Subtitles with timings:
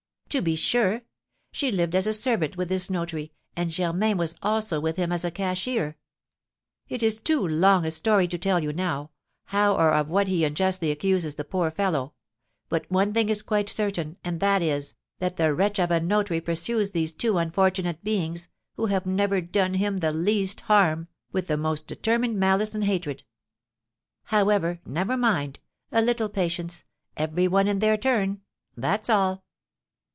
[0.31, 1.01] "To be sure;
[1.51, 5.97] she lived as servant with this notary, and Germain was also with him as cashier.
[6.87, 9.11] It is too long a story to tell you now,
[9.47, 12.13] how or of what he unjustly accuses the poor fellow;
[12.69, 16.39] but one thing is quite certain, and that is, that the wretch of a notary
[16.39, 18.47] pursues these two unfortunate beings,
[18.77, 23.25] who have never done him the least harm, with the most determined malice and hatred.
[24.23, 25.59] However, never mind,
[25.91, 26.85] a little patience,
[27.17, 28.39] 'every one in their turn,'
[28.77, 29.43] that's all."